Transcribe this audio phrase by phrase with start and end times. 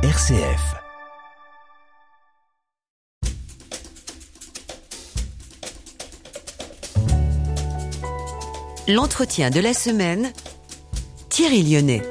[0.00, 0.76] RCF.
[8.86, 10.32] L'entretien de la semaine,
[11.30, 12.02] Thierry Lyonnais.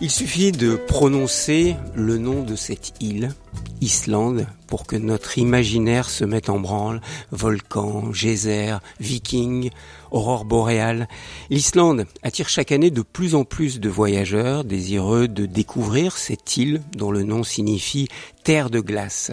[0.00, 3.34] Il suffit de prononcer le nom de cette île,
[3.80, 7.00] Islande, pour que notre imaginaire se mette en branle.
[7.30, 9.70] Volcans, geysers, vikings,
[10.10, 11.08] aurore boréale.
[11.50, 16.82] L'Islande attire chaque année de plus en plus de voyageurs désireux de découvrir cette île
[16.96, 18.08] dont le nom signifie
[18.44, 19.30] terre de glace.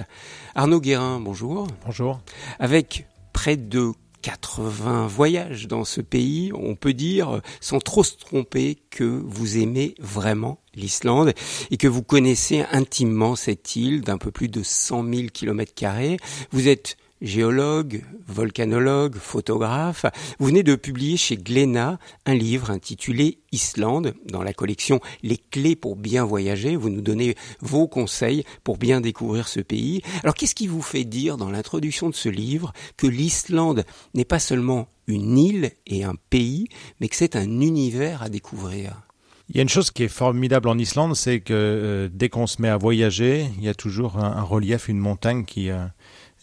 [0.56, 1.68] Arnaud Guérin, bonjour.
[1.86, 2.20] Bonjour.
[2.60, 3.92] Avec près de
[4.26, 9.94] 80 voyages dans ce pays, on peut dire, sans trop se tromper, que vous aimez
[10.00, 11.34] vraiment l'Islande
[11.70, 16.18] et que vous connaissez intimement cette île d'un peu plus de 100 000 kilomètres carrés.
[16.50, 20.06] Vous êtes géologue, volcanologue, photographe.
[20.40, 25.76] Vous venez de publier chez Glénat un livre intitulé Islande dans la collection Les clés
[25.76, 26.76] pour bien voyager.
[26.76, 30.02] Vous nous donnez vos conseils pour bien découvrir ce pays.
[30.24, 34.40] Alors qu'est-ce qui vous fait dire dans l'introduction de ce livre que l'Islande n'est pas
[34.40, 36.68] seulement une île et un pays,
[37.00, 39.02] mais que c'est un univers à découvrir?
[39.50, 42.48] Il y a une chose qui est formidable en Islande, c'est que euh, dès qu'on
[42.48, 45.86] se met à voyager, il y a toujours un, relief, une montagne qui, euh,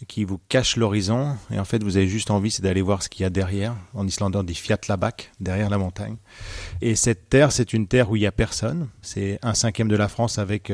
[0.07, 1.35] qui vous cache l'horizon.
[1.51, 3.75] Et en fait, vous avez juste envie, c'est d'aller voir ce qu'il y a derrière.
[3.93, 6.17] En Islande, on dit Fjatlabak, derrière la montagne.
[6.81, 8.89] Et cette terre, c'est une terre où il n'y a personne.
[9.01, 10.71] C'est un cinquième de la France avec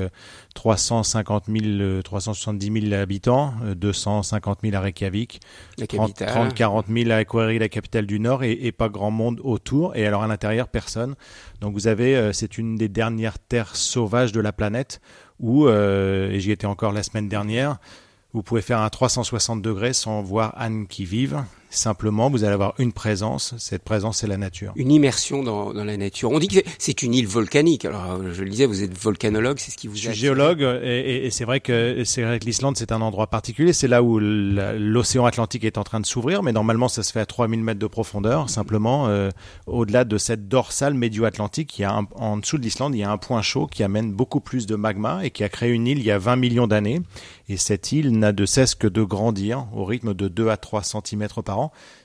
[0.56, 5.40] 350 000, 370 000 habitants, 250 euh, 000 à Reykjavik,
[5.88, 9.96] 30, 40 000 à Akureyri, la capitale du Nord, et, pas grand monde autour.
[9.96, 11.16] Et alors à l'intérieur, personne.
[11.62, 15.02] Donc vous avez, euh, c'est une des dernières terres sauvages de la planète
[15.40, 17.78] où, euh, et j'y étais encore la semaine dernière,
[18.34, 21.44] vous pouvez faire un 360 degrés sans voir Anne qui vive.
[21.70, 23.54] Simplement, vous allez avoir une présence.
[23.58, 24.74] Cette présence, c'est la nature.
[24.76, 26.32] Une immersion dans, dans, la nature.
[26.32, 27.86] On dit que c'est une île volcanique.
[27.86, 29.96] Alors, je le disais, vous êtes volcanologue, c'est ce qui vous.
[29.96, 33.28] Je suis géologue, et, et c'est vrai que c'est vrai que l'Islande, c'est un endroit
[33.28, 33.72] particulier.
[33.72, 37.20] C'est là où l'océan Atlantique est en train de s'ouvrir, mais normalement, ça se fait
[37.20, 38.50] à 3000 mètres de profondeur.
[38.50, 39.30] Simplement, euh,
[39.68, 43.12] au-delà de cette dorsale médio-atlantique, il y a en dessous de l'Islande, il y a
[43.12, 46.00] un point chaud qui amène beaucoup plus de magma et qui a créé une île
[46.00, 47.02] il y a 20 millions d'années.
[47.48, 50.84] Et cette île n'a de cesse que de grandir au rythme de 2 à 3
[50.84, 51.59] cm par an.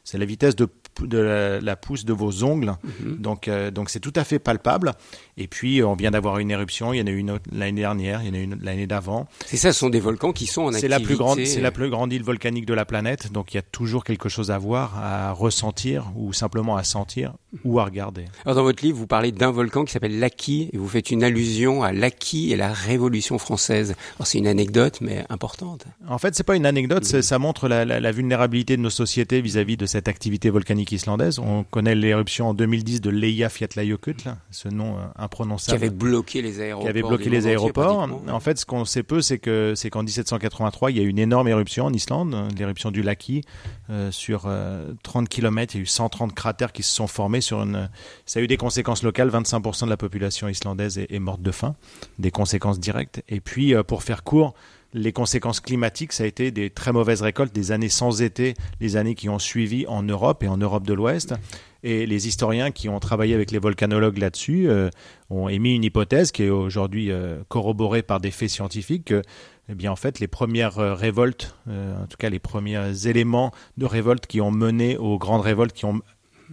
[0.05, 0.69] C'est la vitesse de
[1.03, 2.75] de la, pousse de vos ongles.
[2.83, 3.17] Mhm.
[3.19, 4.93] Donc, euh, donc c'est tout à fait palpable.
[5.37, 6.93] Et puis, on vient d'avoir une éruption.
[6.93, 8.23] Il y en a eu une l'année dernière.
[8.23, 9.27] Il y en a une l'année d'avant.
[9.47, 10.87] C'est ça, ce sont des volcans qui sont en activité.
[10.87, 13.33] C'est la plus grande, c'est la plus grande île volcanique de la planète.
[13.33, 17.35] Donc, il y a toujours quelque chose à voir, à ressentir ou simplement à sentir
[17.65, 18.27] ou à regarder.
[18.45, 21.25] Alors, dans votre livre, vous parlez d'un volcan qui s'appelle l'Aki et vous faites une
[21.25, 23.95] allusion à l'Aki et la Révolution française.
[24.17, 25.87] Alors, c'est une anecdote, mais importante.
[26.09, 27.05] En fait, c'est pas une anecdote.
[27.05, 31.39] Ça montre la, la, vulnérabilité de nos sociétés vis-à-vis de cette activité volcanique islandaise.
[31.39, 34.17] On connaît l'éruption en 2010 de Leia Fjallajökull,
[34.51, 35.79] ce nom euh, imprononçable.
[35.79, 36.85] Qui avait bloqué les aéroports.
[36.85, 38.09] Qui avait bloqué les aéroports.
[38.29, 41.09] En fait, ce qu'on sait peu, c'est que c'est qu'en 1783, il y a eu
[41.09, 43.43] une énorme éruption en Islande, l'éruption du Laki,
[43.91, 45.75] euh, sur 30 euh, km.
[45.75, 47.89] Il y a eu 130 cratères qui se sont formés sur une.
[48.27, 49.31] Ça a eu des conséquences locales.
[49.31, 51.75] 25% de la population islandaise est, est, morte de faim,
[52.19, 53.23] des conséquences directes.
[53.29, 54.55] Et puis, pour faire court,
[54.95, 58.97] les conséquences climatiques, ça a été des très mauvaises récoltes, des années sans été, les
[58.97, 61.35] années qui ont suivi en Europe et en Europe de l'Ouest.
[61.83, 64.89] Et les historiens qui ont travaillé avec les volcanologues là-dessus euh,
[65.31, 69.23] ont émis une hypothèse qui est aujourd'hui euh, corroborée par des faits scientifiques que,
[69.69, 73.87] eh bien, en fait, les premières euh, révoltes, en tout cas les premiers éléments de
[73.87, 76.01] révolte qui ont mené aux grandes révoltes qui ont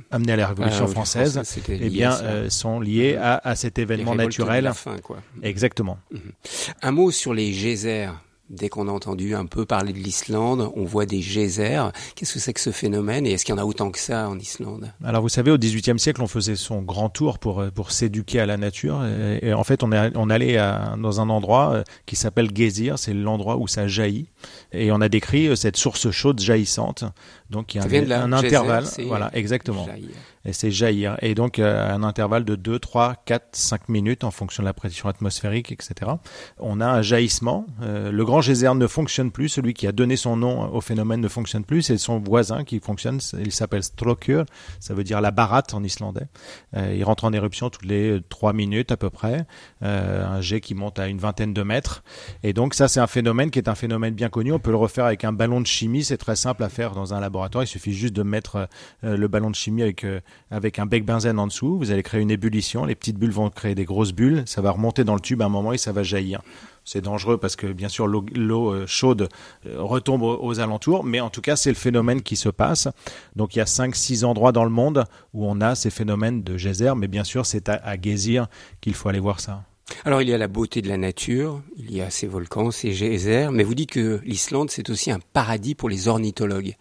[0.09, 4.71] amené à la Révolution ah française, eh bien, sont liés à, cet événement naturel.
[5.43, 5.99] Exactement.
[6.11, 6.19] Mhm.
[6.81, 8.09] Un mot sur les geysers
[8.51, 11.91] Dès qu'on a entendu un peu parler de l'Islande, on voit des geysers.
[12.15, 14.27] Qu'est-ce que c'est que ce phénomène et est-ce qu'il y en a autant que ça
[14.27, 14.91] en Islande?
[15.05, 18.45] Alors vous savez, au XVIIIe siècle, on faisait son grand tour pour pour s'éduquer à
[18.45, 19.05] la nature.
[19.41, 20.57] Et, en fait, on est on allait
[20.97, 24.27] dans un endroit euh, qui s'appelle Geysir, c'est l'endroit où ça jaillit.
[24.73, 27.05] Et on a décrit euh, cette source chaude jaillissante.
[27.49, 28.85] Donc il y a un, intervalle.
[29.07, 29.87] Voilà, exactement
[30.51, 31.17] c'est jaillir.
[31.21, 34.65] Et donc, euh, à un intervalle de 2, 3, 4, 5 minutes en fonction de
[34.65, 36.11] la pression atmosphérique, etc.
[36.57, 37.67] On a un jaillissement.
[37.81, 39.49] Euh, le grand geyser ne fonctionne plus.
[39.49, 41.83] Celui qui a donné son nom au phénomène ne fonctionne plus.
[41.83, 43.19] C'est son voisin qui fonctionne.
[43.37, 44.45] Il s'appelle Strokur.
[44.79, 46.27] Ça veut dire la baratte en islandais.
[46.75, 49.45] Euh, il rentre en éruption toutes les 3 minutes à peu près.
[49.81, 52.03] un jet qui monte à une vingtaine de mètres.
[52.43, 54.53] Et donc, ça, c'est un phénomène qui est un phénomène bien connu.
[54.53, 56.03] On peut le refaire avec un ballon de chimie.
[56.03, 57.63] C'est très simple à faire dans un laboratoire.
[57.63, 58.67] Il suffit juste de mettre
[59.03, 60.05] le ballon de chimie avec
[60.49, 61.77] avec un bec benzène en dessous.
[61.77, 62.85] Vous allez créer une ébullition.
[62.85, 64.43] Les petites bulles vont créer des grosses bulles.
[64.45, 66.41] Ça va remonter dans le tube à un moment et ça va jaillir.
[66.83, 69.29] c'est dangereux parce que bien sûr l'eau euh, chaude
[69.65, 72.87] euh, retombe aux alentours, mais en tout cas c'est le phénomène qui se passe.
[73.35, 76.57] Donc il y a 5-6 endroits dans le monde où on a ces phénomènes de
[76.57, 79.63] geyser, mais bien sûr c'est à, à qu'il faut aller voir ça.
[80.05, 82.91] Alors il y a la beauté de la nature, il y a ces volcans, ces
[82.91, 86.75] geysers, mais vous dites que l'Islande c'est aussi un paradis pour les ornithologues.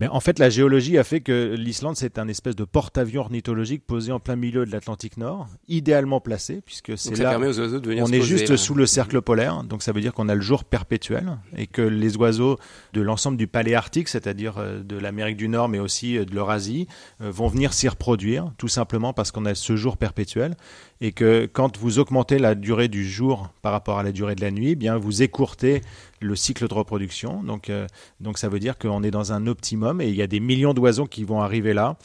[0.00, 3.86] Mais en fait, la géologie a fait que l'Islande, c'est un espèce de porte-avions ornithologique
[3.86, 7.30] posé en plein milieu de l'Atlantique Nord, idéalement placé, puisque c'est là.
[7.30, 10.00] Permet aux oiseaux de venir on est juste sous le cercle polaire, donc ça veut
[10.00, 12.58] dire qu'on a le jour perpétuel et que les oiseaux
[12.94, 16.88] de l'ensemble du paléarctique, c'est-à-dire euh, de l'Amérique du Nord, mais aussi euh, de l'Eurasie,
[17.20, 20.56] euh, vont venir s'y reproduire, tout simplement parce qu'on a ce jour perpétuel
[21.02, 24.40] et que quand vous augmentez la durée du jour par rapport à la durée de
[24.40, 25.82] la nuit, eh bien vous écourtez
[26.20, 27.42] le cycle de reproduction.
[27.42, 27.86] Donc, euh,
[28.20, 30.74] donc ça veut dire qu'on est dans un optimum et il y a des millions
[30.74, 31.96] d'oiseaux qui vont arriver là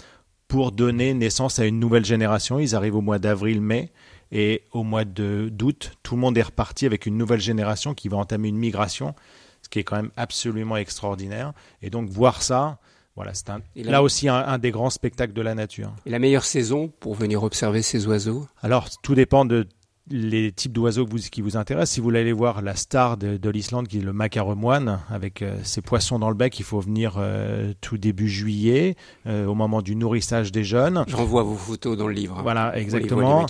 [0.48, 2.60] pour donner naissance à une nouvelle génération.
[2.60, 3.92] Ils arrivent au mois d'avril-mai
[4.32, 8.18] et au mois d'août, tout le monde est reparti avec une nouvelle génération qui va
[8.18, 9.16] entamer une migration,
[9.62, 11.54] ce qui est quand même absolument extraordinaire.
[11.82, 12.80] Et donc voir ça,
[13.16, 13.48] voilà, c'est
[13.78, 15.94] là aussi un, des grands spectacles de la nature.
[16.06, 18.46] Et la meilleure saison pour venir observer ces oiseaux?
[18.62, 19.68] Alors, tout dépend de
[20.10, 21.92] les types d'oiseaux qui vous intéressent.
[21.96, 25.58] Si vous voulez aller voir la star de, l'Islande, qui est le macaremoine, avec euh,
[25.64, 29.82] ses poissons dans le bec, il faut venir euh, tout début juillet, euh, au moment
[29.82, 31.06] du nourrissage des jeunes.
[31.08, 32.40] Je renvoie vos photos dans le livre.
[32.44, 33.48] Voilà, exactement.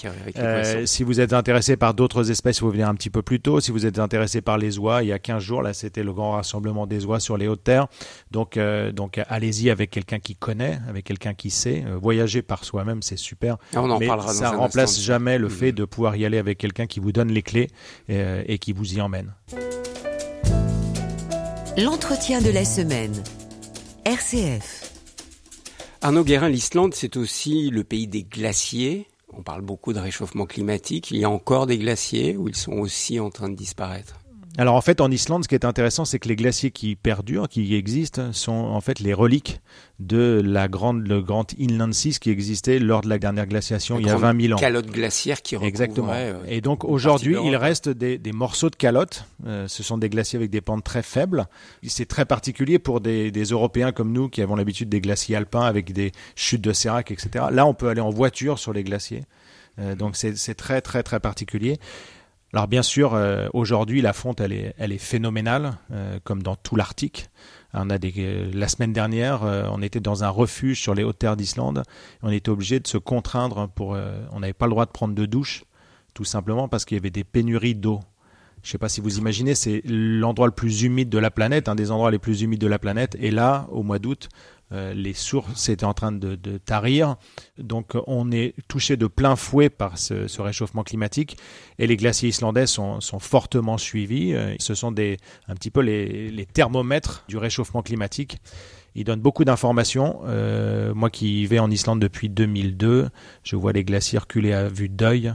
[0.85, 3.59] si vous êtes intéressé par d'autres espèces, il faut venir un petit peu plus tôt.
[3.59, 6.13] Si vous êtes intéressé par les oies, il y a 15 jours, là, c'était le
[6.13, 7.87] grand rassemblement des oies sur les hautes terres.
[8.31, 8.57] Donc,
[8.93, 11.83] donc allez-y avec quelqu'un qui connaît, avec quelqu'un qui sait.
[12.01, 13.57] voyager par soi-même, c'est super.
[13.73, 16.57] Ah, on en Mais parlera ça remplace jamais le fait de pouvoir y aller avec
[16.57, 17.69] quelqu'un qui vous donne les clés
[18.09, 19.33] euh, et qui vous y emmène.
[21.77, 23.23] L'entretien de la semaine.
[24.05, 24.91] RCF.
[26.01, 29.07] Arnaud Guérin, l'Islande, c'est aussi le pays des glaciers.
[29.33, 31.11] On parle beaucoup de réchauffement climatique.
[31.11, 34.19] Il y a encore des glaciers où ils sont aussi en train de disparaître
[34.57, 37.49] alors en fait, en Islande, ce qui est intéressant, c'est que les glaciers qui perdurent,
[37.49, 39.59] qui existent, sont en fait les reliques
[39.99, 44.07] de la grande, le grand Inland Sea qui existait lors de la dernière glaciation il
[44.07, 44.57] y a 20 000 ans.
[44.57, 46.11] Calotte glaciaire qui Exactement.
[46.13, 49.25] Euh, Et donc aujourd'hui, il reste des, des, morceaux de calotte.
[49.45, 51.47] Euh, ce sont des glaciers avec des pentes très faibles.
[51.85, 55.65] C'est très particulier pour des, des, Européens comme nous qui avons l'habitude des glaciers alpins
[55.65, 57.45] avec des chutes de sérac, etc.
[57.51, 59.23] Là, on peut aller en voiture sur les glaciers.
[59.79, 61.77] Euh, donc c'est très très très particulier.
[62.53, 67.29] Alors bien sûr, euh, aujourd'hui, la fonte, elle est, phénoménale, euh, comme dans tout l'Arctique.
[67.73, 71.83] Euh, la semaine dernière, on était dans un refuge sur les hautes terres d'Islande.
[72.23, 73.97] On était obligé de se contraindre pour.
[74.31, 75.65] on n'avait pas le droit de prendre de douche,
[76.13, 77.99] tout simplement parce qu'il y avait des pénuries d'eau.
[78.63, 81.69] Je ne sais pas si vous imaginez, c'est l'endroit le plus humide de la planète,
[81.69, 83.15] un des endroits les plus humides de la planète.
[83.19, 84.29] Et là, au mois d'août,
[84.71, 87.15] euh, les sources étaient en train de, tarir.
[87.57, 91.37] Donc on est touché de plein fouet par ce, réchauffement climatique
[91.77, 94.33] et les glaciers islandais sont, fortement suivis.
[94.33, 95.17] Euh, ce sont des,
[95.47, 98.37] un petit peu les, thermomètres du réchauffement climatique.
[98.95, 100.21] Ils donnent beaucoup d'informations.
[100.25, 103.09] Euh, moi qui vais en Islande depuis 2002,
[103.43, 105.33] je vois les glaciers reculer à vue d'œil,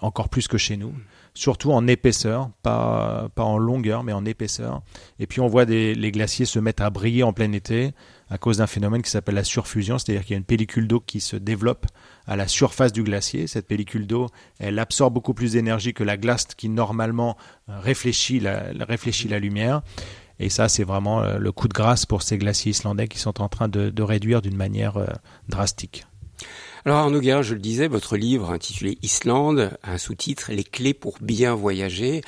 [0.00, 0.94] encore plus que chez nous
[1.36, 4.82] surtout en épaisseur, pas, pas en longueur, mais en épaisseur.
[5.18, 7.92] Et puis on voit les glaciers se mettre à briller en plein été
[8.34, 10.98] à cause d'un phénomène qui s'appelle la surfusion, c'est-à-dire qu'il y a une pellicule d'eau
[10.98, 11.86] qui se développe
[12.26, 13.46] à la surface du glacier.
[13.46, 14.26] Cette pellicule d'eau,
[14.58, 17.36] elle absorbe beaucoup plus d'énergie que la glace qui normalement
[17.68, 19.82] réfléchit la, lumière.
[20.40, 23.40] Et ça, c'est vraiment euh, le coup de grâce pour ces glaciers islandais qui sont
[23.40, 25.06] en train de, réduire d'une manière euh,
[25.48, 26.04] drastique.
[26.84, 31.18] Alors Arnaud je le disais, votre livre intitulé Islande a un sous-titre Les clés pour
[31.20, 32.20] bien voyager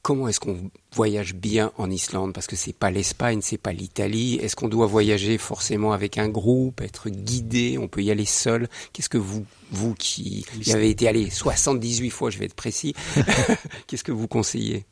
[0.00, 4.36] comment est-ce qu'on voyage bien en Islande Parce que c'est pas l'Espagne, c'est pas l'Italie.
[4.36, 8.68] Est-ce qu'on doit voyager forcément avec un groupe, être guidé On peut y aller seul?
[8.92, 12.94] Qu'est-ce que vous, vous qui y avez été allé 78 fois, je vais être précis,
[13.86, 14.84] qu'est-ce que vous conseillez?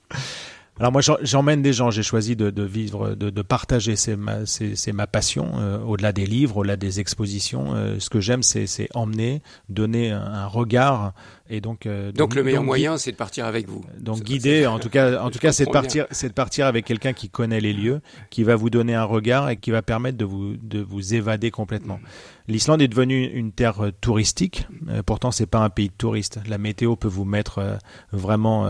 [0.81, 5.79] Alors moi j'emmène des gens, j'ai choisi de, vivre, de, partager, c'est ma, passion, euh,
[5.85, 7.75] au-delà des livres, au-delà des expositions.
[7.75, 11.13] Euh, ce que j'aime c'est, emmener, donner un regard
[11.53, 13.85] et donc, euh, donc, le meilleur moyen, c'est de partir avec vous.
[14.01, 16.87] Donc guider, en tout cas, en tout cas, c'est de partir, c'est de partir avec
[16.87, 20.17] quelqu'un qui connaît les lieux, qui va vous donner un regard et qui va permettre
[20.17, 22.01] de vous de vous évader complètement.
[22.49, 24.67] L'Islande est devenue une terre euh, touristique.
[24.89, 26.41] Euh, pourtant, c'est pas un pays de touristes.
[26.49, 27.77] La météo peut vous mettre euh,
[28.13, 28.67] vraiment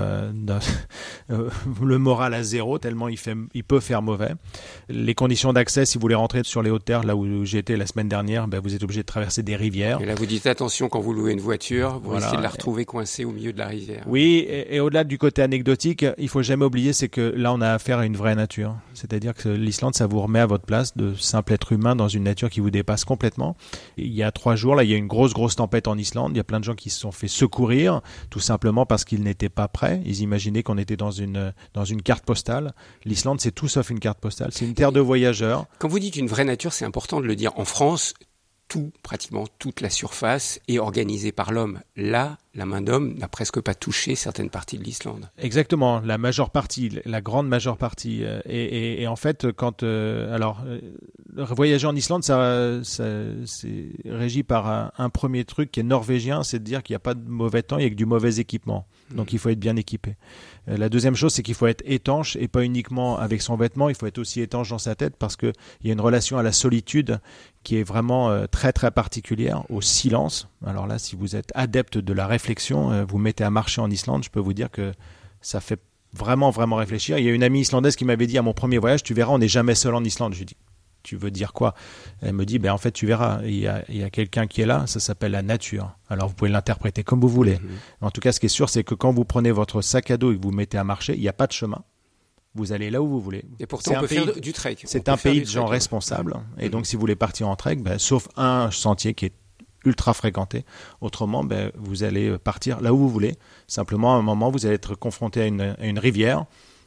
[1.29, 4.33] le moral à zéro tellement il fait, il peut faire mauvais.
[4.89, 7.87] Les conditions d'accès, si vous voulez rentrer sur les hautes terres, là où j'étais la
[7.87, 10.01] semaine dernière, ben, vous êtes obligé de traverser des rivières.
[10.01, 12.72] Et là, vous dites attention quand vous louez une voiture, vous essayez de la retrouver
[12.73, 14.05] retrouver coincé au milieu de la rivière.
[14.07, 17.71] Oui, et, au-delà du côté anecdotique, il faut jamais oublier, c'est que là, on a
[17.71, 18.75] affaire à une vraie nature.
[18.95, 22.25] C'est-à-dire que l'Islande, ça vous remet à votre place de simple être humain dans une
[22.25, 23.57] nature qui vous dépasse complètement.
[23.99, 26.33] Il y a trois jours, là, il y a une grosse, grosse tempête en Islande.
[26.35, 28.01] Il y a plein de gens qui se sont fait secourir,
[28.31, 30.01] tout simplement parce qu'ils n'étaient pas prêts.
[30.07, 32.73] Ils imaginaient qu'on était dans une, dans une carte postale.
[33.05, 34.51] L'Islande, c'est tout sauf une carte postale.
[34.53, 35.67] C'est une terre de voyageurs.
[35.79, 37.53] Quand vous dites une vraie nature, c'est important de le dire.
[37.59, 38.15] En France,
[38.73, 41.81] tout, pratiquement toute la surface est organisée par l'homme.
[41.95, 45.29] Là, la main d'homme n'a presque pas touché certaines parties de l'Islande.
[45.37, 48.25] Exactement, la majeure partie, la grande majeure partie.
[48.25, 50.81] Euh, et, en fait, quand euh, alors euh,
[51.35, 56.65] voyager en Islande, ça, c'est régi par un, premier truc qui est norvégien, c'est de
[56.65, 58.87] dire qu'il n'y a pas de mauvais temps, il y a que du mauvais équipement.
[59.15, 60.17] Donc il faut être bien équipé.
[60.67, 63.95] la deuxième chose, c'est qu'il faut être étanche et pas uniquement avec son vêtement, il
[63.95, 65.53] faut être aussi étanche dans sa tête parce qu'il
[65.85, 67.21] y a une relation à la solitude
[67.63, 70.49] qui est vraiment très très particulière, au silence.
[70.65, 73.91] Alors là, si vous êtes adepte de la réflexion, euh, vous mettez à marcher en
[73.91, 74.93] Islande, je peux vous dire que
[75.41, 75.81] ça fait
[76.13, 77.19] vraiment, vraiment réfléchir.
[77.19, 79.33] Il y a une amie islandaise qui m'avait dit à mon premier voyage, tu verras,
[79.33, 80.35] on n'est jamais seul en Islande.
[80.35, 80.57] Je lui dis,
[81.03, 81.75] tu veux dire quoi?
[82.21, 84.87] Elle me dit, ben en fait, tu verras, il y a, quelqu'un qui est là,
[84.87, 85.97] ça s'appelle la nature.
[86.09, 87.55] Alors vous pouvez l'interpréter comme vous voulez.
[87.57, 87.71] Mhm.
[88.01, 90.17] En tout cas, ce qui est sûr, c'est que quand vous prenez votre sac à
[90.17, 91.83] dos et que vous mettez à marcher, il n'y a pas de chemin.
[92.55, 93.45] Vous allez là où vous voulez.
[93.61, 94.77] Et pourtant, on peut faire du trek.
[94.85, 96.35] C'est un pays de gens responsables.
[96.59, 99.33] Et donc, si vous voulez partir en trek, ben, sauf un sentier qui est
[99.85, 100.65] ultra fréquenté.
[101.01, 103.37] Autrement, ben, vous allez partir là où vous voulez.
[103.67, 106.45] Simplement, à un moment, vous allez être confronté à une, rivière,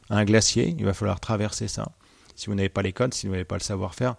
[0.08, 0.74] à un glacier.
[0.78, 1.90] Il va falloir traverser ça.
[2.36, 4.16] Si vous n'avez pas les codes, si vous n'avez pas le savoir-faire,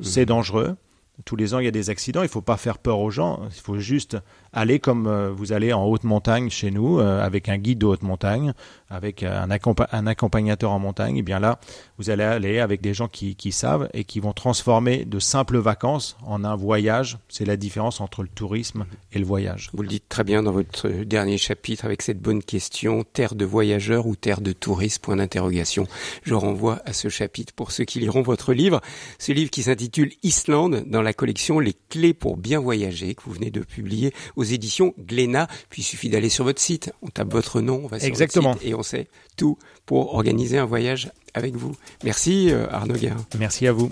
[0.00, 0.26] c'est mhm.
[0.26, 0.76] dangereux.
[1.24, 2.20] Tous les ans, il y a des accidents.
[2.20, 3.40] Il ne faut pas faire peur aux gens.
[3.46, 4.16] Il faut juste
[4.52, 7.86] aller comme euh, vous allez en haute montagne chez nous, euh, avec un guide de
[7.86, 8.52] haute montagne,
[8.88, 11.16] avec un, un, accompagnateur en montagne.
[11.16, 11.58] Et bien là,
[11.98, 15.58] vous allez aller avec des gens qui, qui savent et qui vont transformer de simples
[15.58, 17.18] vacances en un voyage.
[17.28, 19.70] C'est la différence entre le tourisme et le voyage.
[19.74, 23.44] Vous le dites très bien dans votre dernier chapitre avec cette bonne question terre de
[23.44, 25.02] voyageurs ou terre de touristes?
[25.02, 25.86] Point d'interrogation.
[26.22, 28.80] Je renvoie à ce chapitre pour ceux qui liront votre livre.
[29.18, 33.32] Ce livre qui s'intitule Islande dans la collection Les clés pour bien voyager que vous
[33.32, 35.48] venez de publier aux éditions Glénat.
[35.70, 38.50] Puis il suffit d'aller sur votre site, on tape votre nom, on va sur Exactement.
[38.50, 41.72] Votre site et on sait tout pour organiser un voyage avec vous.
[42.04, 43.24] Merci euh, Arnaud Guérin.
[43.38, 43.88] Merci à vous.